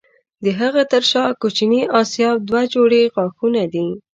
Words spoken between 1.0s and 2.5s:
شا کوچني آسیاب